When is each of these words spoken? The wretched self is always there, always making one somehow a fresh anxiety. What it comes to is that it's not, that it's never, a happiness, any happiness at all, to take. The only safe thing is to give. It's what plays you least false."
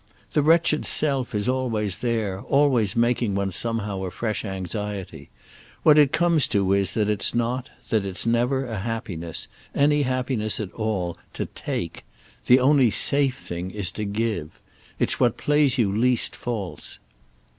The 0.31 0.41
wretched 0.41 0.83
self 0.87 1.35
is 1.35 1.47
always 1.47 1.99
there, 1.99 2.41
always 2.41 2.95
making 2.95 3.35
one 3.35 3.51
somehow 3.51 4.01
a 4.01 4.09
fresh 4.09 4.43
anxiety. 4.43 5.29
What 5.83 5.99
it 5.99 6.11
comes 6.11 6.47
to 6.47 6.73
is 6.73 6.93
that 6.93 7.07
it's 7.07 7.35
not, 7.35 7.69
that 7.89 8.03
it's 8.03 8.25
never, 8.25 8.65
a 8.65 8.79
happiness, 8.79 9.47
any 9.75 10.01
happiness 10.01 10.59
at 10.59 10.71
all, 10.71 11.19
to 11.33 11.45
take. 11.45 12.03
The 12.47 12.59
only 12.59 12.89
safe 12.89 13.37
thing 13.37 13.69
is 13.69 13.91
to 13.91 14.03
give. 14.03 14.59
It's 14.97 15.19
what 15.19 15.37
plays 15.37 15.77
you 15.77 15.95
least 15.95 16.35
false." 16.35 16.97